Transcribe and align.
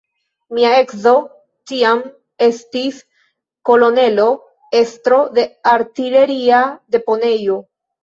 Mia 0.57 0.69
edzo 0.77 1.11
tiam 1.71 2.01
estis 2.47 3.03
kolonelo, 3.71 4.27
estro 4.83 5.23
de 5.41 5.47
artileria 5.77 6.67
deponejo. 6.99 7.65